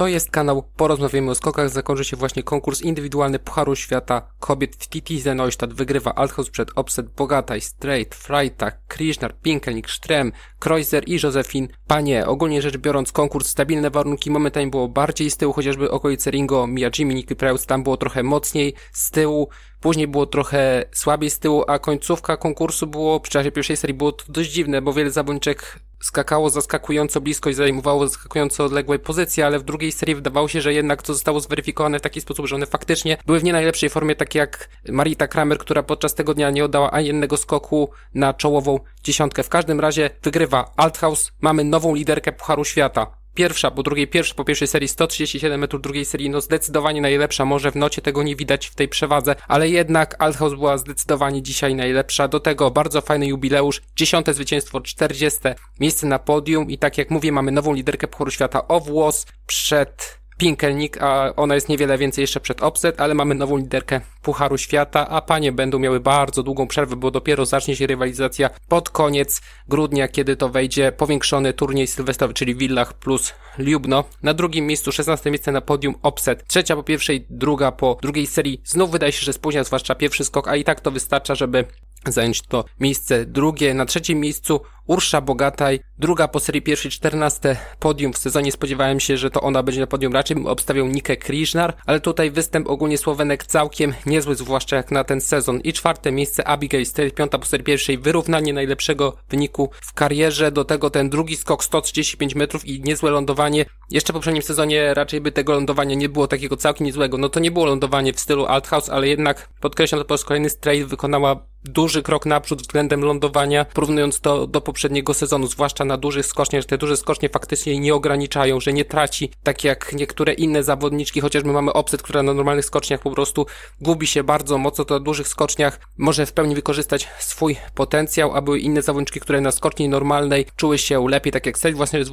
To 0.00 0.06
jest 0.06 0.30
kanał 0.30 0.62
Porozmawiamy 0.76 1.30
o 1.30 1.34
skokach. 1.34 1.70
Zakończy 1.70 2.04
się 2.04 2.16
właśnie 2.16 2.42
konkurs 2.42 2.80
indywidualny 2.80 3.38
Pucharu 3.38 3.76
Świata 3.76 4.22
kobiet 4.38 4.76
w 4.76 4.88
TT 4.88 5.34
Neustadt. 5.34 5.74
Wygrywa 5.74 6.14
Althaus 6.14 6.50
przed 6.50 6.70
Opset, 6.74 7.08
Bogataj, 7.08 7.60
Straight, 7.60 8.14
Freitag, 8.14 8.86
Krishnar, 8.88 9.36
Pinkelnik, 9.40 9.90
Strem, 9.90 10.32
Kreuzer 10.58 11.08
i 11.08 11.18
Josephine 11.22 11.68
Panie. 11.86 12.26
Ogólnie 12.26 12.62
rzecz 12.62 12.76
biorąc 12.76 13.12
konkurs, 13.12 13.48
stabilne 13.48 13.90
warunki. 13.90 14.30
Momentami 14.30 14.70
było 14.70 14.88
bardziej 14.88 15.30
z 15.30 15.36
tyłu, 15.36 15.52
chociażby 15.52 15.90
okolice 15.90 16.30
Ringo, 16.30 16.66
Miyajimi, 16.66 17.14
Nicky 17.14 17.36
Preutz, 17.36 17.66
tam 17.66 17.82
było 17.82 17.96
trochę 17.96 18.22
mocniej 18.22 18.74
z 18.92 19.10
tyłu. 19.10 19.48
Później 19.80 20.08
było 20.08 20.26
trochę 20.26 20.84
słabiej 20.92 21.30
z 21.30 21.38
tyłu, 21.38 21.64
a 21.66 21.78
końcówka 21.78 22.36
konkursu 22.36 22.86
było, 22.86 23.20
przy 23.20 23.32
czasie 23.32 23.52
pierwszej 23.52 23.76
serii 23.76 23.94
było 23.96 24.12
to 24.12 24.24
dość 24.28 24.50
dziwne, 24.50 24.82
bo 24.82 24.92
wiele 24.92 25.10
zawodniczek 25.10 25.80
skakało 26.02 26.50
zaskakująco 26.50 27.20
blisko 27.20 27.50
i 27.50 27.54
zajmowało 27.54 28.08
zaskakująco 28.08 28.64
odległe 28.64 28.98
pozycje, 28.98 29.46
ale 29.46 29.58
w 29.58 29.62
drugiej 29.62 29.92
serii 29.92 30.14
wydawało 30.14 30.48
się, 30.48 30.60
że 30.60 30.74
jednak 30.74 31.02
to 31.02 31.12
zostało 31.12 31.40
zweryfikowane 31.40 31.98
w 31.98 32.02
taki 32.02 32.20
sposób, 32.20 32.46
że 32.46 32.56
one 32.56 32.66
faktycznie 32.66 33.16
były 33.26 33.40
w 33.40 33.44
nie 33.44 33.52
najlepszej 33.52 33.90
formie, 33.90 34.16
tak 34.16 34.34
jak 34.34 34.68
Marita 34.88 35.28
Kramer, 35.28 35.58
która 35.58 35.82
podczas 35.82 36.14
tego 36.14 36.34
dnia 36.34 36.50
nie 36.50 36.64
oddała 36.64 36.90
ani 36.90 37.06
jednego 37.06 37.36
skoku 37.36 37.90
na 38.14 38.34
czołową 38.34 38.80
dziesiątkę. 39.02 39.42
W 39.42 39.48
każdym 39.48 39.80
razie 39.80 40.10
wygrywa 40.22 40.72
Althaus, 40.76 41.32
mamy 41.40 41.64
nową 41.64 41.94
liderkę 41.94 42.32
Pucharu 42.32 42.64
Świata 42.64 43.19
pierwsza, 43.40 43.70
po 43.70 43.82
drugiej 43.82 44.08
pierwsza, 44.08 44.34
po 44.34 44.44
pierwszej 44.44 44.68
serii 44.68 44.88
137 44.88 45.60
metrów, 45.60 45.82
drugiej 45.82 46.04
serii 46.04 46.30
no 46.30 46.40
zdecydowanie 46.40 47.00
najlepsza, 47.00 47.44
może 47.44 47.70
w 47.70 47.76
nocie 47.76 48.02
tego 48.02 48.22
nie 48.22 48.36
widać 48.36 48.66
w 48.66 48.74
tej 48.74 48.88
przewadze, 48.88 49.34
ale 49.48 49.68
jednak 49.68 50.16
Althaus 50.18 50.54
była 50.54 50.78
zdecydowanie 50.78 51.42
dzisiaj 51.42 51.74
najlepsza, 51.74 52.28
do 52.28 52.40
tego 52.40 52.70
bardzo 52.70 53.00
fajny 53.00 53.26
jubileusz, 53.26 53.82
dziesiąte 53.96 54.34
zwycięstwo, 54.34 54.80
40 54.80 55.40
miejsce 55.80 56.06
na 56.06 56.18
podium 56.18 56.70
i 56.70 56.78
tak 56.78 56.98
jak 56.98 57.10
mówię, 57.10 57.32
mamy 57.32 57.52
nową 57.52 57.72
liderkę 57.72 58.08
Pucharu 58.08 58.30
Świata 58.30 58.68
o 58.68 58.80
włos 58.80 59.26
przed 59.46 60.20
Pinkelnik, 60.38 61.02
a 61.02 61.36
ona 61.36 61.54
jest 61.54 61.68
niewiele 61.68 61.98
więcej 61.98 62.22
jeszcze 62.22 62.40
przed 62.40 62.62
Opset, 62.62 63.00
ale 63.00 63.14
mamy 63.14 63.34
nową 63.34 63.56
liderkę 63.56 64.00
Pucharu 64.22 64.58
Świata, 64.58 65.08
a 65.08 65.20
panie 65.20 65.52
będą 65.52 65.78
miały 65.78 66.00
bardzo 66.00 66.42
długą 66.42 66.66
przerwę, 66.66 66.96
bo 66.96 67.10
dopiero 67.10 67.46
zacznie 67.46 67.76
się 67.76 67.86
rywalizacja 67.86 68.50
pod 68.68 68.90
koniec 68.90 69.40
grudnia, 69.68 70.08
kiedy 70.08 70.36
to 70.36 70.48
wejdzie 70.48 70.92
powiększony 70.92 71.52
turniej 71.52 71.86
sylwestrowy, 71.86 72.34
czyli 72.34 72.54
Villach 72.54 72.92
plus 72.92 73.34
Ljubno. 73.58 74.04
Na 74.22 74.34
drugim 74.34 74.66
miejscu 74.66 74.92
16 74.92 75.30
miejsce 75.30 75.52
na 75.52 75.60
podium 75.60 75.94
Opset, 76.02 76.46
trzecia 76.46 76.76
po 76.76 76.82
pierwszej, 76.82 77.26
druga 77.30 77.72
po 77.72 77.98
drugiej 78.02 78.26
serii. 78.26 78.60
Znów 78.64 78.90
wydaje 78.90 79.12
się, 79.12 79.24
że 79.24 79.32
spóźnia, 79.32 79.64
zwłaszcza 79.64 79.94
pierwszy 79.94 80.24
skok, 80.24 80.48
a 80.48 80.56
i 80.56 80.64
tak 80.64 80.80
to 80.80 80.90
wystarcza, 80.90 81.34
żeby 81.34 81.64
zająć 82.06 82.42
to 82.42 82.64
miejsce 82.80 83.26
drugie. 83.26 83.74
Na 83.74 83.86
trzecim 83.86 84.20
miejscu 84.20 84.60
Ursza 84.86 85.20
Bogataj, 85.20 85.80
druga 85.98 86.28
po 86.28 86.40
serii 86.40 86.62
pierwszej, 86.62 86.90
czternaste 86.90 87.56
podium 87.78 88.12
w 88.12 88.18
sezonie. 88.18 88.52
Spodziewałem 88.52 89.00
się, 89.00 89.16
że 89.16 89.30
to 89.30 89.40
ona 89.40 89.62
będzie 89.62 89.80
na 89.80 89.86
podium. 89.86 90.12
Raczej 90.12 90.36
obstawiał 90.46 90.86
Nikę 90.86 91.16
Kriżnar, 91.16 91.76
ale 91.86 92.00
tutaj 92.00 92.30
występ 92.30 92.68
ogólnie 92.68 92.98
Słowenek 92.98 93.46
całkiem 93.46 93.94
niezły, 94.10 94.34
zwłaszcza 94.34 94.76
jak 94.76 94.90
na 94.90 95.04
ten 95.04 95.20
sezon. 95.20 95.60
I 95.60 95.72
czwarte 95.72 96.12
miejsce 96.12 96.48
Abigail 96.48 96.86
Strait, 96.86 97.14
piąta 97.14 97.38
po 97.38 97.46
serii 97.46 97.64
pierwszej, 97.64 97.98
wyrównanie 97.98 98.52
najlepszego 98.52 99.16
wyniku 99.30 99.70
w 99.80 99.92
karierze. 99.92 100.52
Do 100.52 100.64
tego 100.64 100.90
ten 100.90 101.10
drugi 101.10 101.36
skok 101.36 101.64
135 101.64 102.34
metrów 102.34 102.64
i 102.64 102.80
niezłe 102.80 103.10
lądowanie. 103.10 103.64
Jeszcze 103.90 104.12
w 104.12 104.16
poprzednim 104.16 104.42
sezonie 104.42 104.94
raczej 104.94 105.20
by 105.20 105.32
tego 105.32 105.52
lądowania 105.52 105.94
nie 105.94 106.08
było 106.08 106.26
takiego 106.26 106.56
całkiem 106.56 106.86
niezłego. 106.86 107.18
No 107.18 107.28
to 107.28 107.40
nie 107.40 107.50
było 107.50 107.66
lądowanie 107.66 108.12
w 108.12 108.20
stylu 108.20 108.46
Althouse, 108.46 108.90
ale 108.92 109.08
jednak 109.08 109.48
podkreślam 109.60 110.00
to 110.00 110.04
po 110.04 110.14
raz 110.14 110.24
kolejny 110.24 110.50
Strait 110.50 110.84
wykonała 110.84 111.50
duży 111.64 112.02
krok 112.02 112.26
naprzód 112.26 112.62
względem 112.62 113.04
lądowania, 113.04 113.64
porównując 113.64 114.20
to 114.20 114.46
do 114.46 114.60
poprzedniego 114.60 115.14
sezonu, 115.14 115.46
zwłaszcza 115.46 115.84
na 115.84 115.96
dużych 115.96 116.26
skoczniach, 116.26 116.62
że 116.62 116.68
te 116.68 116.78
duże 116.78 116.96
skocznie 116.96 117.28
faktycznie 117.28 117.80
nie 117.80 117.94
ograniczają, 117.94 118.60
że 118.60 118.72
nie 118.72 118.84
traci, 118.84 119.30
tak 119.42 119.64
jak 119.64 119.92
niektóre 119.92 120.32
inne 120.32 120.62
zawodniczki, 120.62 121.20
chociażby 121.20 121.52
mamy 121.52 121.72
Opset, 121.72 122.02
która 122.02 122.22
na 122.22 122.34
normalnych 122.34 122.64
skoczniach 122.64 123.00
po 123.00 123.10
prostu 123.10 123.46
gubi 123.80 124.06
się 124.06 124.24
bardzo 124.24 124.58
mocno, 124.58 124.84
to 124.84 124.94
na 124.94 125.00
dużych 125.00 125.28
skoczniach 125.28 125.80
może 125.98 126.26
w 126.26 126.32
pełni 126.32 126.54
wykorzystać 126.54 127.08
swój 127.18 127.56
potencjał, 127.74 128.36
a 128.36 128.42
były 128.42 128.58
inne 128.58 128.82
zawodniczki, 128.82 129.20
które 129.20 129.40
na 129.40 129.50
skoczni 129.50 129.88
normalnej 129.88 130.46
czuły 130.56 130.78
się 130.78 131.08
lepiej, 131.08 131.32
tak 131.32 131.46
jak 131.46 131.58
Sel 131.58 131.74
właśnie 131.74 132.04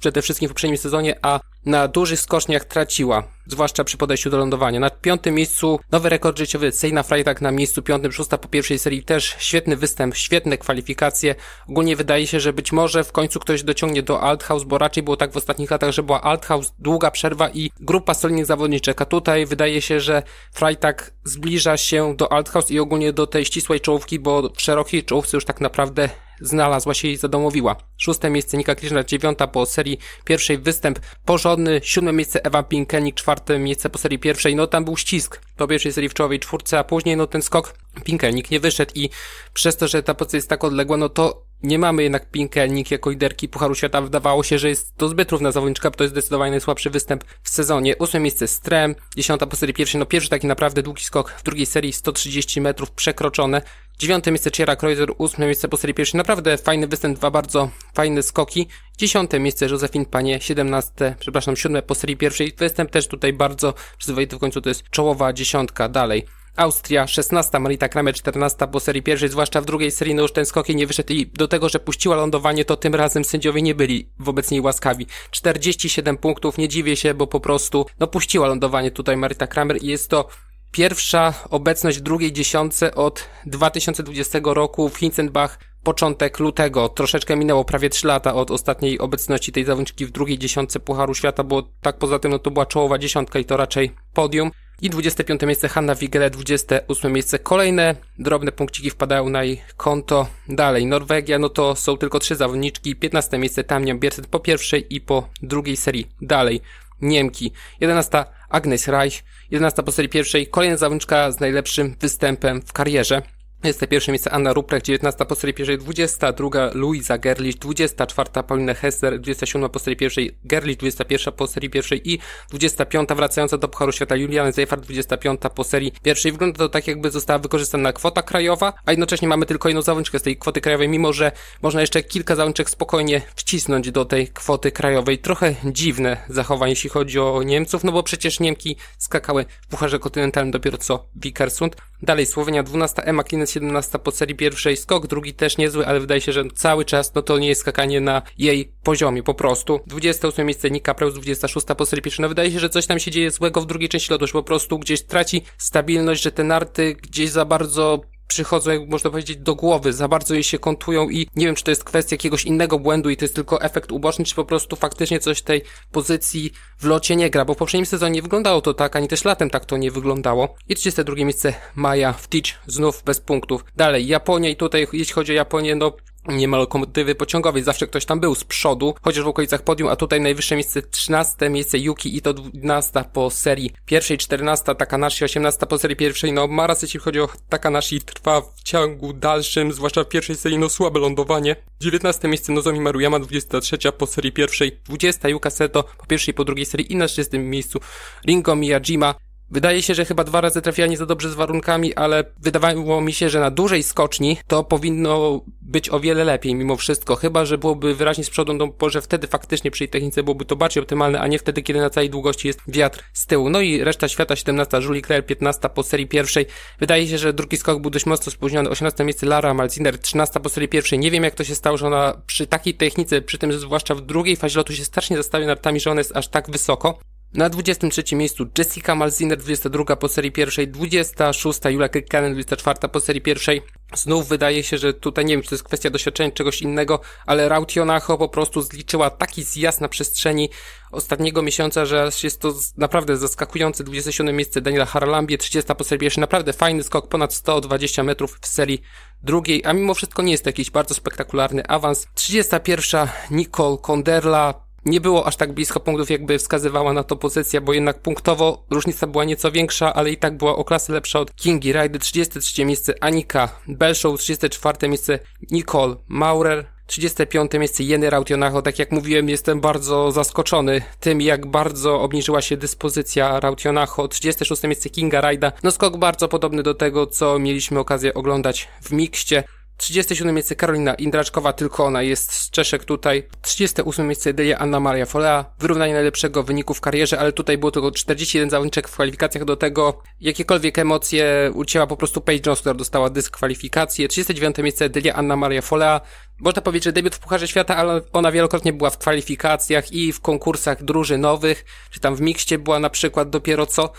przede 0.00 0.22
wszystkim 0.22 0.48
w 0.48 0.52
poprzednim 0.52 0.78
sezonie, 0.78 1.03
a 1.10 1.40
na 1.66 1.88
dużych 1.88 2.20
skoczniach 2.20 2.64
traciła, 2.64 3.22
zwłaszcza 3.46 3.84
przy 3.84 3.96
podejściu 3.96 4.30
do 4.30 4.38
lądowania. 4.38 4.80
Na 4.80 4.90
piątym 4.90 5.34
miejscu 5.34 5.80
nowy 5.92 6.08
rekord 6.08 6.38
życiowy 6.38 6.72
Sejna 6.72 7.02
Freitag 7.02 7.40
na 7.40 7.50
miejscu 7.50 7.82
piątym, 7.82 8.12
szósta 8.12 8.38
po 8.38 8.48
pierwszej 8.48 8.78
serii 8.78 9.04
też 9.04 9.36
świetny 9.38 9.76
występ, 9.76 10.16
świetne 10.16 10.58
kwalifikacje. 10.58 11.34
Ogólnie 11.68 11.96
wydaje 11.96 12.26
się, 12.26 12.40
że 12.40 12.52
być 12.52 12.72
może 12.72 13.04
w 13.04 13.12
końcu 13.12 13.40
ktoś 13.40 13.62
dociągnie 13.62 14.02
do 14.02 14.20
Althaus, 14.20 14.64
bo 14.64 14.78
raczej 14.78 15.02
było 15.02 15.16
tak 15.16 15.32
w 15.32 15.36
ostatnich 15.36 15.70
latach, 15.70 15.90
że 15.90 16.02
była 16.02 16.22
Althaus, 16.22 16.72
długa 16.78 17.10
przerwa 17.10 17.48
i 17.48 17.70
grupa 17.80 18.14
solidnych 18.14 18.46
zawodniczek, 18.46 19.02
a 19.02 19.04
tutaj 19.04 19.46
wydaje 19.46 19.82
się, 19.82 20.00
że 20.00 20.22
Freitag 20.52 21.14
zbliża 21.24 21.76
się 21.76 22.16
do 22.16 22.32
Althaus 22.32 22.70
i 22.70 22.78
ogólnie 22.78 23.12
do 23.12 23.26
tej 23.26 23.44
ścisłej 23.44 23.80
czołówki, 23.80 24.18
bo 24.18 24.50
w 24.56 24.62
szerokiej 24.62 25.04
czołówce 25.04 25.36
już 25.36 25.44
tak 25.44 25.60
naprawdę 25.60 26.08
znalazła 26.40 26.94
się 26.94 27.08
i 27.08 27.16
zadomowiła. 27.16 27.76
Szóste 27.96 28.30
miejsce 28.30 28.56
Nika 28.56 28.74
Krishna, 28.74 29.04
dziewiąta 29.04 29.46
po 29.46 29.66
serii 29.66 29.98
pierwszej 30.24 30.58
występ 30.58 30.98
porządny, 31.24 31.53
siódme 31.82 32.12
miejsce 32.12 32.44
Ewa 32.44 32.62
Pinkelnik, 32.62 33.14
czwarte 33.14 33.58
miejsce 33.58 33.90
po 33.90 33.98
serii 33.98 34.18
pierwszej, 34.18 34.56
no 34.56 34.66
tam 34.66 34.84
był 34.84 34.96
ścisk 34.96 35.40
po 35.56 35.68
pierwszej 35.68 35.92
serii 35.92 36.08
w 36.08 36.14
czołowej 36.14 36.40
czwórce, 36.40 36.78
a 36.78 36.84
później 36.84 37.16
no 37.16 37.26
ten 37.26 37.42
skok 37.42 37.74
Pinkelnik 38.04 38.50
nie 38.50 38.60
wyszedł 38.60 38.92
i 38.94 39.10
przez 39.54 39.76
to, 39.76 39.88
że 39.88 40.02
ta 40.02 40.14
pozycja 40.14 40.36
jest 40.36 40.48
tak 40.48 40.64
odległa, 40.64 40.96
no 40.96 41.08
to 41.08 41.44
nie 41.64 41.78
mamy 41.78 42.02
jednak 42.02 42.30
Pinkelnik 42.30 42.90
jako 42.90 43.10
liderki 43.10 43.48
Pucharu 43.48 43.74
Świata. 43.74 44.02
Wydawało 44.02 44.42
się, 44.42 44.58
że 44.58 44.68
jest 44.68 44.96
to 44.96 45.08
zbyt 45.08 45.32
równa 45.32 45.52
zawodniczka, 45.52 45.90
bo 45.90 45.96
to 45.96 46.04
jest 46.04 46.14
zdecydowanie 46.14 46.50
najsłabszy 46.50 46.90
występ 46.90 47.24
w 47.42 47.50
sezonie. 47.50 47.96
Ósme 47.96 48.20
miejsce 48.20 48.48
Strem, 48.48 48.94
dziesiąta 49.16 49.46
po 49.46 49.56
serii 49.56 49.74
pierwszej, 49.74 49.98
no 49.98 50.06
pierwszy 50.06 50.30
taki 50.30 50.46
naprawdę 50.46 50.82
długi 50.82 51.04
skok 51.04 51.30
w 51.30 51.42
drugiej 51.42 51.66
serii 51.66 51.92
130 51.92 52.60
metrów 52.60 52.90
przekroczone. 52.90 53.62
Dziewiąte 53.98 54.30
miejsce 54.30 54.50
Ciera 54.50 54.76
Kreuzer, 54.76 55.08
ósme 55.18 55.46
miejsce 55.46 55.68
po 55.68 55.76
serii 55.76 55.94
pierwszej. 55.94 56.18
Naprawdę 56.18 56.58
fajny 56.58 56.86
występ, 56.86 57.18
dwa 57.18 57.30
bardzo 57.30 57.70
fajne 57.94 58.22
skoki. 58.22 58.68
Dziesiąte 58.98 59.40
miejsce 59.40 59.66
Josephine 59.66 60.06
Panie, 60.06 60.40
siedemnaste, 60.40 61.14
przepraszam, 61.18 61.56
siódme 61.56 61.82
po 61.82 61.94
serii 61.94 62.16
pierwszej. 62.16 62.52
Występ 62.58 62.90
też 62.90 63.08
tutaj 63.08 63.32
bardzo 63.32 63.74
przyzwoity 63.98 64.36
w 64.36 64.38
końcu, 64.38 64.60
to 64.60 64.68
jest 64.68 64.90
czołowa 64.90 65.32
dziesiątka 65.32 65.88
dalej. 65.88 66.26
Austria 66.56 67.06
16, 67.06 67.58
Marita 67.58 67.88
Kramer 67.88 68.14
14 68.14 68.68
po 68.68 68.80
serii 68.80 69.02
pierwszej, 69.02 69.28
zwłaszcza 69.28 69.60
w 69.60 69.64
drugiej 69.64 69.90
serii, 69.90 70.14
no 70.14 70.22
już 70.22 70.32
ten 70.32 70.46
skok 70.46 70.68
nie 70.68 70.86
wyszedł 70.86 71.12
i 71.12 71.26
do 71.26 71.48
tego, 71.48 71.68
że 71.68 71.80
puściła 71.80 72.16
lądowanie, 72.16 72.64
to 72.64 72.76
tym 72.76 72.94
razem 72.94 73.24
sędziowie 73.24 73.62
nie 73.62 73.74
byli 73.74 74.08
wobec 74.18 74.50
niej 74.50 74.60
łaskawi. 74.60 75.06
47 75.30 76.16
punktów, 76.16 76.58
nie 76.58 76.68
dziwię 76.68 76.96
się, 76.96 77.14
bo 77.14 77.26
po 77.26 77.40
prostu, 77.40 77.86
no 78.00 78.06
puściła 78.06 78.48
lądowanie 78.48 78.90
tutaj 78.90 79.16
Marita 79.16 79.46
Kramer 79.46 79.82
i 79.82 79.86
jest 79.86 80.10
to 80.10 80.28
pierwsza 80.70 81.34
obecność 81.50 81.98
w 81.98 82.02
drugiej 82.02 82.32
dziesiątce 82.32 82.94
od 82.94 83.28
2020 83.46 84.40
roku 84.44 84.88
w 84.88 84.96
Hinzenbach 84.96 85.58
początek 85.82 86.38
lutego. 86.38 86.88
Troszeczkę 86.88 87.36
minęło 87.36 87.64
prawie 87.64 87.90
3 87.90 88.06
lata 88.06 88.34
od 88.34 88.50
ostatniej 88.50 88.98
obecności 88.98 89.52
tej 89.52 89.64
zawodniczki 89.64 90.06
w 90.06 90.10
drugiej 90.10 90.38
dziesiątce 90.38 90.80
Pucharu 90.80 91.14
Świata, 91.14 91.44
bo 91.44 91.62
tak 91.80 91.98
poza 91.98 92.18
tym 92.18 92.30
no 92.30 92.38
to 92.38 92.50
była 92.50 92.66
czołowa 92.66 92.98
dziesiątka 92.98 93.38
i 93.38 93.44
to 93.44 93.56
raczej 93.56 93.94
podium. 94.12 94.50
I 94.84 94.90
25 94.90 95.42
miejsce 95.42 95.68
Hanna 95.68 95.94
Wigele, 95.94 96.30
28 96.30 97.12
miejsce. 97.12 97.38
Kolejne 97.38 97.94
drobne 98.18 98.52
punkciki 98.52 98.90
wpadają 98.90 99.28
na 99.28 99.44
jej 99.44 99.62
konto. 99.76 100.26
Dalej, 100.48 100.86
Norwegia, 100.86 101.38
no 101.38 101.48
to 101.48 101.76
są 101.76 101.96
tylko 101.96 102.18
trzy 102.18 102.36
zawodniczki. 102.36 102.96
15 102.96 103.38
miejsce 103.38 103.64
Tamnian 103.64 103.98
Bierset 103.98 104.26
po 104.26 104.40
pierwszej 104.40 104.94
i 104.94 105.00
po 105.00 105.28
drugiej 105.42 105.76
serii. 105.76 106.08
Dalej, 106.20 106.60
Niemki. 107.00 107.52
11 107.80 108.24
Agnes 108.48 108.88
Reich, 108.88 109.24
11 109.50 109.82
po 109.82 109.92
serii 109.92 110.08
pierwszej. 110.08 110.46
Kolejna 110.46 110.76
zawodniczka 110.76 111.32
z 111.32 111.40
najlepszym 111.40 111.96
występem 112.00 112.62
w 112.62 112.72
karierze. 112.72 113.22
Jest 113.64 113.80
to 113.80 113.86
pierwsze 113.86 114.12
miejsce 114.12 114.30
Anna 114.30 114.52
Ruprecht, 114.52 114.86
19 114.86 115.24
po 115.24 115.34
serii 115.34 115.54
pierwszej, 115.54 115.78
22 115.78 116.70
Luisa 116.74 117.18
Gerlich, 117.18 117.58
24 117.58 118.30
Paulina 118.46 118.74
Hesser, 118.74 119.20
27 119.20 119.70
po 119.70 119.78
serii 119.78 119.96
pierwszej 119.96 120.36
Gerlich, 120.44 120.76
21 120.76 121.34
po 121.34 121.46
serii 121.46 121.70
pierwszej 121.70 122.12
i 122.12 122.18
25 122.50 123.08
wracająca 123.08 123.58
do 123.58 123.68
Pucharu 123.68 123.92
Świata 123.92 124.16
Juliana 124.16 124.52
Zejfert, 124.52 124.84
25 124.84 125.40
po 125.54 125.64
serii 125.64 125.92
pierwszej. 126.02 126.32
Wygląda 126.32 126.58
to 126.58 126.68
tak 126.68 126.86
jakby 126.86 127.10
została 127.10 127.38
wykorzystana 127.38 127.92
kwota 127.92 128.22
krajowa, 128.22 128.72
a 128.86 128.92
jednocześnie 128.92 129.28
mamy 129.28 129.46
tylko 129.46 129.68
jedną 129.68 129.82
zawodniczkę 129.82 130.18
z 130.18 130.22
tej 130.22 130.36
kwoty 130.36 130.60
krajowej, 130.60 130.88
mimo 130.88 131.12
że 131.12 131.32
można 131.62 131.80
jeszcze 131.80 132.02
kilka 132.02 132.36
zawodniczek 132.36 132.70
spokojnie 132.70 133.22
wcisnąć 133.34 133.90
do 133.90 134.04
tej 134.04 134.28
kwoty 134.28 134.72
krajowej. 134.72 135.18
Trochę 135.18 135.54
dziwne 135.64 136.16
zachowanie, 136.28 136.72
jeśli 136.72 136.90
chodzi 136.90 137.18
o 137.20 137.42
Niemców, 137.42 137.84
no 137.84 137.92
bo 137.92 138.02
przecież 138.02 138.40
Niemki 138.40 138.76
skakały 138.98 139.44
w 139.62 139.66
Pucharze 139.66 139.98
Kontynentalnym 139.98 140.50
dopiero 140.50 140.78
co 140.78 141.06
Wikersund. 141.16 141.76
Dalej 142.02 142.26
Słowenia 142.26 142.62
12, 142.62 143.02
Emma 143.02 143.24
Klines 143.24 143.53
17 143.54 143.98
po 143.98 144.10
serii 144.10 144.34
pierwszej, 144.36 144.76
skok 144.76 145.06
drugi 145.06 145.34
też 145.34 145.58
niezły, 145.58 145.86
ale 145.86 146.00
wydaje 146.00 146.20
się, 146.20 146.32
że 146.32 146.44
cały 146.54 146.84
czas 146.84 147.14
no 147.14 147.22
to 147.22 147.38
nie 147.38 147.48
jest 147.48 147.60
skakanie 147.60 148.00
na 148.00 148.22
jej 148.38 148.72
poziomie 148.82 149.22
po 149.22 149.34
prostu. 149.34 149.80
28 149.86 150.46
miejsce 150.46 150.70
Nika 150.70 150.94
Preus, 150.94 151.14
26 151.14 151.66
po 151.76 151.86
serii 151.86 152.02
pierwszej, 152.02 152.22
no 152.22 152.28
wydaje 152.28 152.50
się, 152.50 152.60
że 152.60 152.68
coś 152.68 152.86
tam 152.86 152.98
się 152.98 153.10
dzieje 153.10 153.30
złego 153.30 153.60
w 153.60 153.66
drugiej 153.66 153.88
części 153.88 154.12
lotu, 154.12 154.26
że 154.26 154.32
po 154.32 154.42
prostu 154.42 154.78
gdzieś 154.78 155.02
traci 155.02 155.42
stabilność, 155.58 156.22
że 156.22 156.32
te 156.32 156.44
narty 156.44 156.94
gdzieś 157.02 157.30
za 157.30 157.44
bardzo 157.44 158.00
przychodzą, 158.26 158.70
jak 158.70 158.88
można 158.88 159.10
powiedzieć, 159.10 159.36
do 159.36 159.54
głowy, 159.54 159.92
za 159.92 160.08
bardzo 160.08 160.34
jej 160.34 160.42
się 160.42 160.58
kontują 160.58 161.10
i 161.10 161.28
nie 161.36 161.46
wiem, 161.46 161.54
czy 161.54 161.64
to 161.64 161.70
jest 161.70 161.84
kwestia 161.84 162.14
jakiegoś 162.14 162.44
innego 162.44 162.78
błędu 162.78 163.10
i 163.10 163.16
to 163.16 163.24
jest 163.24 163.34
tylko 163.34 163.62
efekt 163.62 163.92
uboczny, 163.92 164.24
czy 164.24 164.34
po 164.34 164.44
prostu 164.44 164.76
faktycznie 164.76 165.20
coś 165.20 165.42
tej 165.42 165.62
pozycji 165.92 166.52
w 166.78 166.84
locie 166.84 167.16
nie 167.16 167.30
gra, 167.30 167.44
bo 167.44 167.54
w 167.54 167.56
poprzednim 167.56 167.86
sezonie 167.86 168.14
nie 168.14 168.22
wyglądało 168.22 168.60
to 168.60 168.74
tak, 168.74 168.96
ani 168.96 169.08
też 169.08 169.24
latem 169.24 169.50
tak 169.50 169.64
to 169.64 169.76
nie 169.76 169.90
wyglądało. 169.90 170.54
I 170.68 170.74
32 170.74 171.16
miejsce 171.16 171.54
Maja 171.74 172.12
w 172.12 172.28
Teach, 172.28 172.62
znów 172.66 173.02
bez 173.02 173.20
punktów. 173.20 173.64
Dalej, 173.76 174.06
Japonia 174.06 174.50
i 174.50 174.56
tutaj, 174.56 174.86
jeśli 174.92 175.14
chodzi 175.14 175.32
o 175.32 175.34
Japonię, 175.34 175.74
no 175.74 175.92
nie 176.28 176.48
ma 176.48 176.56
lokomotywy 176.56 177.14
pociągowej, 177.14 177.62
zawsze 177.62 177.86
ktoś 177.86 178.04
tam 178.04 178.20
był 178.20 178.34
z 178.34 178.44
przodu, 178.44 178.94
chociaż 179.02 179.24
w 179.24 179.28
okolicach 179.28 179.62
podium, 179.62 179.88
a 179.88 179.96
tutaj 179.96 180.20
najwyższe 180.20 180.54
miejsce 180.54 180.82
13, 180.82 181.50
miejsce 181.50 181.78
Yuki 181.78 182.16
i 182.16 182.22
to 182.22 182.34
12 182.34 183.04
po 183.12 183.30
serii 183.30 183.70
pierwszej, 183.86 184.18
14 184.18 184.74
Takanashi, 184.74 185.24
18 185.24 185.66
po 185.66 185.78
serii 185.78 185.96
pierwszej, 185.96 186.32
no 186.32 186.46
Maras 186.46 186.82
jeśli 186.82 187.00
chodzi 187.00 187.20
o 187.20 187.28
Takanashi 187.48 188.00
trwa 188.00 188.40
w 188.40 188.62
ciągu 188.62 189.12
dalszym, 189.12 189.72
zwłaszcza 189.72 190.04
w 190.04 190.08
pierwszej 190.08 190.36
serii, 190.36 190.58
no 190.58 190.68
słabe 190.68 191.00
lądowanie. 191.00 191.56
19 191.80 192.28
miejsce 192.28 192.52
Nozomi 192.52 192.80
Maruyama, 192.80 193.18
23 193.18 193.78
po 193.98 194.06
serii 194.06 194.32
pierwszej, 194.32 194.80
20 194.84 195.28
Yuka 195.28 195.50
Seto 195.50 195.84
po 195.98 196.06
pierwszej 196.06 196.32
i 196.32 196.34
po 196.34 196.44
drugiej 196.44 196.66
serii 196.66 196.92
i 196.92 196.96
na 196.96 197.06
30 197.06 197.38
miejscu 197.38 197.80
Ringo 198.26 198.56
Miyajima, 198.56 199.14
Wydaje 199.54 199.82
się, 199.82 199.94
że 199.94 200.04
chyba 200.04 200.24
dwa 200.24 200.40
razy 200.40 200.62
trafiła 200.62 200.86
nie 200.86 200.96
za 200.96 201.06
dobrze 201.06 201.30
z 201.30 201.34
warunkami, 201.34 201.94
ale 201.94 202.24
wydawało 202.40 203.00
mi 203.00 203.12
się, 203.12 203.28
że 203.28 203.40
na 203.40 203.50
dużej 203.50 203.82
skoczni 203.82 204.38
to 204.46 204.64
powinno 204.64 205.40
być 205.62 205.90
o 205.90 206.00
wiele 206.00 206.24
lepiej 206.24 206.54
mimo 206.54 206.76
wszystko. 206.76 207.16
Chyba, 207.16 207.44
że 207.44 207.58
byłoby 207.58 207.94
wyraźnie 207.94 208.24
z 208.24 208.30
przodu, 208.30 208.52
no 208.52 208.66
bo 208.66 208.90
że 208.90 209.00
wtedy 209.00 209.26
faktycznie 209.26 209.70
przy 209.70 209.78
tej 209.78 209.88
technice 209.88 210.22
byłoby 210.22 210.44
to 210.44 210.56
bardziej 210.56 210.82
optymalne, 210.82 211.20
a 211.20 211.26
nie 211.26 211.38
wtedy, 211.38 211.62
kiedy 211.62 211.80
na 211.80 211.90
całej 211.90 212.10
długości 212.10 212.48
jest 212.48 212.60
wiatr 212.68 213.04
z 213.12 213.26
tyłu. 213.26 213.50
No 213.50 213.60
i 213.60 213.84
reszta 213.84 214.08
świata 214.08 214.36
17, 214.36 214.78
Julie 214.82 215.02
Claire 215.02 215.26
15 215.26 215.68
po 215.68 215.82
serii 215.82 216.06
pierwszej. 216.06 216.46
Wydaje 216.80 217.08
się, 217.08 217.18
że 217.18 217.32
drugi 217.32 217.56
skok 217.56 217.80
był 217.80 217.90
dość 217.90 218.06
mocno 218.06 218.32
spóźniony. 218.32 218.70
18 218.70 219.04
miejsce 219.04 219.26
Lara 219.26 219.54
Malziner 219.54 219.98
13 219.98 220.40
po 220.40 220.48
serii 220.48 220.68
pierwszej. 220.68 220.98
Nie 220.98 221.10
wiem 221.10 221.24
jak 221.24 221.34
to 221.34 221.44
się 221.44 221.54
stało, 221.54 221.76
że 221.76 221.86
ona 221.86 222.22
przy 222.26 222.46
takiej 222.46 222.74
technice, 222.74 223.22
przy 223.22 223.38
tym 223.38 223.52
zwłaszcza 223.52 223.94
w 223.94 224.00
drugiej 224.00 224.36
fazie 224.36 224.58
lotu 224.58 224.72
się 224.72 224.84
strasznie 224.84 225.16
zastawia 225.16 225.46
nartami, 225.46 225.80
że 225.80 225.90
ona 225.90 226.00
jest 226.00 226.16
aż 226.16 226.28
tak 226.28 226.50
wysoko. 226.50 226.98
Na 227.34 227.48
23 227.48 228.16
miejscu 228.16 228.46
Jessica 228.58 228.94
Malziner, 228.94 229.38
22 229.38 229.96
po 229.96 230.08
serii 230.08 230.32
pierwszej, 230.32 230.68
26 230.68 231.60
Julia 231.64 231.88
Kekkanen, 231.88 232.32
24 232.32 232.88
po 232.88 233.00
serii 233.00 233.22
pierwszej. 233.22 233.62
Znów 233.94 234.28
wydaje 234.28 234.62
się, 234.62 234.78
że 234.78 234.94
tutaj 234.94 235.24
nie 235.24 235.34
wiem, 235.34 235.42
czy 235.42 235.48
to 235.48 235.54
jest 235.54 235.64
kwestia 235.64 235.90
doświadczenia 235.90 236.30
czegoś 236.30 236.62
innego, 236.62 237.00
ale 237.26 237.48
Rautionacho 237.48 238.18
po 238.18 238.28
prostu 238.28 238.62
zliczyła 238.62 239.10
taki 239.10 239.42
zjazd 239.42 239.80
na 239.80 239.88
przestrzeni 239.88 240.50
ostatniego 240.92 241.42
miesiąca, 241.42 241.86
że 241.86 242.10
jest 242.22 242.40
to 242.40 242.54
naprawdę 242.76 243.16
zaskakujące. 243.16 243.84
27 243.84 244.36
miejsce 244.36 244.60
Daniela 244.60 244.86
Haralambie, 244.86 245.38
30 245.38 245.74
po 245.74 245.84
serii 245.84 246.00
pierwszej, 246.00 246.20
naprawdę 246.20 246.52
fajny 246.52 246.82
skok, 246.82 247.08
ponad 247.08 247.34
120 247.34 248.02
metrów 248.02 248.38
w 248.40 248.46
serii 248.46 248.82
drugiej, 249.22 249.64
a 249.64 249.72
mimo 249.72 249.94
wszystko 249.94 250.22
nie 250.22 250.32
jest 250.32 250.44
to 250.44 250.50
jakiś 250.50 250.70
bardzo 250.70 250.94
spektakularny 250.94 251.66
awans. 251.66 252.06
31 252.14 253.08
Nicole 253.30 253.78
Konderla, 253.82 254.64
nie 254.84 255.00
było 255.00 255.26
aż 255.26 255.36
tak 255.36 255.52
blisko 255.52 255.80
punktów, 255.80 256.10
jakby 256.10 256.38
wskazywała 256.38 256.92
na 256.92 257.04
to 257.04 257.16
pozycja, 257.16 257.60
bo 257.60 257.72
jednak 257.72 257.98
punktowo 257.98 258.64
różnica 258.70 259.06
była 259.06 259.24
nieco 259.24 259.50
większa, 259.50 259.94
ale 259.94 260.10
i 260.10 260.16
tak 260.16 260.36
była 260.36 260.56
o 260.56 260.64
klasę 260.64 260.92
lepsza 260.92 261.20
od 261.20 261.34
Kingi 261.36 261.72
Rajdy. 261.72 261.98
33 261.98 262.64
miejsce 262.64 262.94
Anika 263.00 263.48
Belshow, 263.68 264.20
34 264.20 264.88
miejsce 264.88 265.18
Nicole 265.50 265.96
Maurer, 266.08 266.66
35 266.86 267.52
miejsce 267.54 267.82
Jeny 267.84 268.10
Rautionacho. 268.10 268.62
Tak 268.62 268.78
jak 268.78 268.92
mówiłem, 268.92 269.28
jestem 269.28 269.60
bardzo 269.60 270.12
zaskoczony 270.12 270.82
tym, 271.00 271.20
jak 271.20 271.46
bardzo 271.46 272.00
obniżyła 272.00 272.42
się 272.42 272.56
dyspozycja 272.56 273.40
Rautionacho. 273.40 274.08
36 274.08 274.62
miejsce 274.62 274.90
Kinga 274.90 275.20
Rajda. 275.20 275.52
No 275.62 275.70
skok 275.70 275.96
bardzo 275.96 276.28
podobny 276.28 276.62
do 276.62 276.74
tego, 276.74 277.06
co 277.06 277.38
mieliśmy 277.38 277.80
okazję 277.80 278.14
oglądać 278.14 278.68
w 278.82 278.92
mikście. 278.92 279.44
37 279.76 280.34
miejsce 280.34 280.56
Karolina 280.56 280.94
Indraczkowa, 280.94 281.52
tylko 281.52 281.84
ona 281.84 282.02
jest 282.02 282.32
z 282.32 282.50
Czeszek 282.50 282.84
tutaj. 282.84 283.28
38 283.42 284.06
miejsce 284.06 284.32
Delia 284.32 284.58
Anna 284.58 284.80
Maria 284.80 285.06
Folea. 285.06 285.44
Wyrównanie 285.58 285.94
najlepszego 285.94 286.42
wyniku 286.42 286.74
w 286.74 286.80
karierze, 286.80 287.18
ale 287.18 287.32
tutaj 287.32 287.58
było 287.58 287.70
tylko 287.70 287.90
41 287.90 288.50
zawodniczek 288.50 288.88
w 288.88 288.92
kwalifikacjach 288.92 289.44
do 289.44 289.56
tego. 289.56 290.02
Jakiekolwiek 290.20 290.78
emocje 290.78 291.50
ucięła 291.54 291.86
po 291.86 291.96
prostu 291.96 292.20
Paige 292.20 292.42
Jones, 292.46 292.60
która 292.60 292.74
dostała 292.74 293.10
dyskwalifikację. 293.10 294.08
39 294.08 294.58
miejsce 294.58 294.88
Delia 294.88 295.14
Anna 295.14 295.36
Maria 295.36 295.62
Folea. 295.62 296.00
Można 296.38 296.62
powiedzieć, 296.62 296.84
że 296.84 296.92
debiut 296.92 297.14
w 297.14 297.18
Pucharze 297.18 297.48
Świata, 297.48 297.76
ale 297.76 298.00
ona 298.12 298.32
wielokrotnie 298.32 298.72
była 298.72 298.90
w 298.90 298.98
kwalifikacjach 298.98 299.92
i 299.92 300.12
w 300.12 300.20
konkursach 300.20 300.84
drużynowych, 300.84 301.64
czy 301.90 302.00
tam 302.00 302.16
w 302.16 302.20
mikście 302.20 302.58
była 302.58 302.78
na 302.78 302.90
przykład 302.90 303.30
dopiero 303.30 303.66
co. 303.66 303.92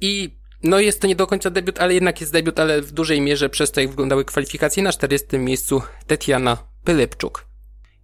I 0.00 0.38
no 0.66 0.80
jest 0.80 1.00
to 1.00 1.06
nie 1.06 1.16
do 1.16 1.26
końca 1.26 1.50
debiut, 1.50 1.80
ale 1.80 1.94
jednak 1.94 2.20
jest 2.20 2.32
debiut, 2.32 2.60
ale 2.60 2.82
w 2.82 2.92
dużej 2.92 3.20
mierze 3.20 3.48
przez 3.48 3.72
to, 3.72 3.80
jak 3.80 3.90
wyglądały 3.90 4.24
kwalifikacje 4.24 4.82
na 4.82 4.92
40. 4.92 5.38
miejscu 5.38 5.82
Tetiana 6.06 6.56
Pylepczuk. 6.84 7.46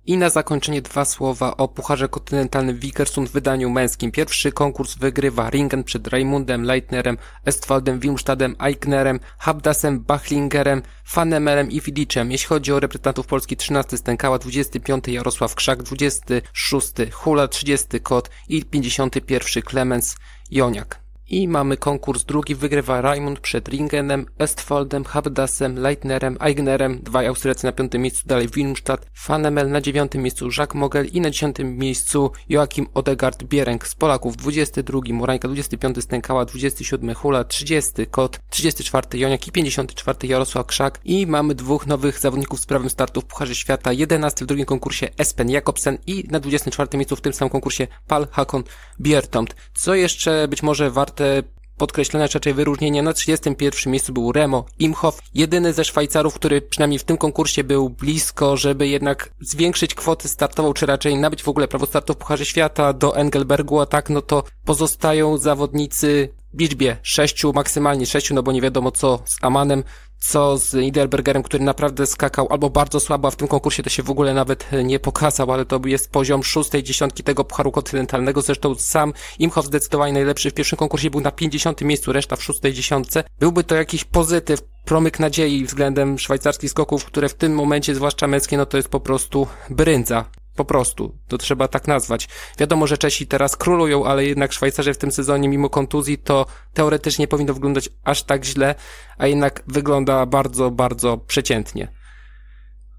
I 0.06 0.16
na 0.16 0.30
zakończenie 0.30 0.82
dwa 0.82 1.04
słowa 1.04 1.56
o 1.56 1.68
Pucharze 1.68 2.08
Kontynentalnym 2.08 2.78
Wikersund 2.78 3.28
w 3.28 3.32
wydaniu 3.32 3.70
męskim. 3.70 4.10
Pierwszy 4.10 4.52
konkurs 4.52 4.94
wygrywa 4.94 5.50
Ringen 5.50 5.84
przed 5.84 6.06
Raimundem 6.06 6.64
Leitnerem, 6.64 7.18
Estwaldem 7.44 8.00
Wilmstadem, 8.00 8.56
Eichnerem, 8.58 9.20
Habdasem, 9.38 10.00
Bachlingerem, 10.00 10.82
Fanemelem 11.04 11.70
i 11.70 11.80
Widiczem. 11.80 12.30
Jeśli 12.30 12.46
chodzi 12.48 12.72
o 12.72 12.80
reprezentantów 12.80 13.26
Polski 13.26 13.56
13 13.56 13.98
Stękała, 13.98 14.38
25 14.38 15.08
Jarosław 15.08 15.54
Krzak, 15.54 15.82
26 15.82 16.92
Hula, 17.12 17.48
30 17.48 18.00
Kot 18.00 18.30
i 18.48 18.64
51 18.64 19.62
Klemens 19.62 20.16
Joniak. 20.50 21.01
I 21.32 21.48
mamy 21.48 21.76
konkurs 21.76 22.24
drugi, 22.24 22.54
wygrywa 22.54 23.00
Raimund 23.00 23.40
przed 23.40 23.68
Ringenem, 23.68 24.26
Estfoldem, 24.38 25.04
Habdasem, 25.04 25.78
Leitnerem, 25.78 26.36
Eignerem, 26.40 27.00
dwaj 27.02 27.26
Austriacy 27.26 27.66
na 27.66 27.72
piątym 27.72 28.02
miejscu, 28.02 28.22
dalej 28.26 28.48
Wilmstadt, 28.48 29.06
Fanemel 29.14 29.70
na 29.70 29.80
dziewiątym 29.80 30.22
miejscu, 30.22 30.48
Jacques 30.58 30.74
Mogel 30.74 31.06
i 31.06 31.20
na 31.20 31.30
dziesiątym 31.30 31.78
miejscu 31.78 32.32
Joachim 32.48 32.86
Odegard 32.94 33.44
Bierenk 33.44 33.86
z 33.86 33.94
Polaków, 33.94 34.36
22 34.36 35.00
Morańka, 35.12 35.48
25 35.48 36.02
Stękała, 36.02 36.44
27 36.44 37.14
Hula, 37.14 37.44
30 37.44 38.06
Kot, 38.10 38.40
34 38.50 39.18
Joniak 39.18 39.48
i 39.48 39.52
54 39.52 40.28
Jarosław 40.28 40.66
Krzak. 40.66 41.00
I 41.04 41.26
mamy 41.26 41.54
dwóch 41.54 41.86
nowych 41.86 42.18
zawodników 42.18 42.60
z 42.60 42.66
prawem 42.66 42.90
startu 42.90 43.20
w 43.20 43.24
Pucharze 43.24 43.54
Świata, 43.54 43.92
11 43.92 44.44
w 44.44 44.48
drugim 44.48 44.66
konkursie 44.66 45.08
Espen 45.18 45.50
Jakobsen 45.50 45.98
i 46.06 46.24
na 46.30 46.40
24 46.40 46.98
miejscu 46.98 47.16
w 47.16 47.20
tym 47.20 47.32
samym 47.32 47.50
konkursie 47.50 47.86
Pal 48.06 48.26
Hakon 48.30 48.64
Biertomt. 49.00 49.56
Co 49.74 49.94
jeszcze 49.94 50.48
być 50.48 50.62
może 50.62 50.90
warte 50.90 51.21
warte 51.22 51.42
podkreślenia 51.76 52.28
czy 52.28 52.38
raczej 52.38 52.54
wyróżnienia. 52.54 53.02
Na 53.02 53.12
31 53.12 53.92
miejscu 53.92 54.12
był 54.12 54.32
Remo 54.32 54.64
Imhoff, 54.78 55.22
jedyny 55.34 55.72
ze 55.72 55.84
Szwajcarów, 55.84 56.34
który 56.34 56.60
przynajmniej 56.60 56.98
w 56.98 57.04
tym 57.04 57.16
konkursie 57.16 57.64
był 57.64 57.90
blisko, 57.90 58.56
żeby 58.56 58.88
jednak 58.88 59.30
zwiększyć 59.40 59.94
kwoty 59.94 60.28
startową, 60.28 60.72
czy 60.72 60.86
raczej 60.86 61.16
nabyć 61.16 61.42
w 61.42 61.48
ogóle 61.48 61.68
prawo 61.68 61.86
startu 61.86 62.14
w 62.14 62.16
Pucharze 62.16 62.44
Świata 62.44 62.92
do 62.92 63.16
Engelbergu, 63.16 63.80
a 63.80 63.86
tak 63.86 64.10
no 64.10 64.22
to 64.22 64.44
pozostają 64.64 65.38
zawodnicy 65.38 66.28
w 66.54 66.60
liczbie 66.60 66.96
sześciu, 67.02 67.52
maksymalnie 67.52 68.06
sześciu, 68.06 68.34
no 68.34 68.42
bo 68.42 68.52
nie 68.52 68.60
wiadomo 68.60 68.90
co 68.90 69.22
z 69.24 69.36
Amanem, 69.42 69.84
co 70.22 70.58
z 70.58 70.74
Niederbergerem, 70.74 71.42
który 71.42 71.64
naprawdę 71.64 72.06
skakał 72.06 72.46
albo 72.50 72.70
bardzo 72.70 73.00
słabo, 73.00 73.28
a 73.28 73.30
w 73.30 73.36
tym 73.36 73.48
konkursie 73.48 73.82
to 73.82 73.90
się 73.90 74.02
w 74.02 74.10
ogóle 74.10 74.34
nawet 74.34 74.66
nie 74.84 74.98
pokazał, 74.98 75.52
ale 75.52 75.64
to 75.64 75.80
jest 75.86 76.10
poziom 76.10 76.42
szóstej 76.42 76.82
dziesiątki 76.82 77.22
tego 77.22 77.44
Pucharu 77.44 77.72
Kontynentalnego. 77.72 78.42
Zresztą 78.42 78.74
sam 78.74 79.12
Imhoff 79.38 79.66
zdecydowanie 79.66 80.12
najlepszy 80.12 80.50
w 80.50 80.54
pierwszym 80.54 80.78
konkursie 80.78 81.10
był 81.10 81.20
na 81.20 81.30
50 81.30 81.80
miejscu, 81.80 82.12
reszta 82.12 82.36
w 82.36 82.42
szóstej 82.42 82.72
dziesiątce. 82.72 83.24
Byłby 83.38 83.64
to 83.64 83.74
jakiś 83.74 84.04
pozytyw, 84.04 84.62
promyk 84.84 85.18
nadziei 85.18 85.64
względem 85.64 86.18
szwajcarskich 86.18 86.70
skoków, 86.70 87.04
które 87.04 87.28
w 87.28 87.34
tym 87.34 87.54
momencie, 87.54 87.94
zwłaszcza 87.94 88.26
męskie, 88.26 88.56
no 88.56 88.66
to 88.66 88.76
jest 88.76 88.88
po 88.88 89.00
prostu 89.00 89.46
bryndza. 89.70 90.24
Po 90.54 90.64
prostu, 90.64 91.18
to 91.28 91.38
trzeba 91.38 91.68
tak 91.68 91.88
nazwać. 91.88 92.28
Wiadomo, 92.58 92.86
że 92.86 92.98
Czesi 92.98 93.26
teraz 93.26 93.56
królują, 93.56 94.04
ale 94.04 94.24
jednak 94.24 94.52
Szwajcarzy 94.52 94.94
w 94.94 94.98
tym 94.98 95.12
sezonie, 95.12 95.48
mimo 95.48 95.70
kontuzji, 95.70 96.18
to 96.18 96.46
teoretycznie 96.74 97.28
powinno 97.28 97.54
wyglądać 97.54 97.88
aż 98.04 98.22
tak 98.22 98.44
źle, 98.44 98.74
a 99.18 99.26
jednak 99.26 99.62
wygląda 99.66 100.26
bardzo, 100.26 100.70
bardzo 100.70 101.18
przeciętnie. 101.18 101.88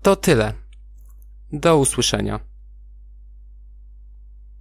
To 0.02 0.16
tyle. 0.16 0.54
Do 1.52 1.78
usłyszenia. 1.78 2.53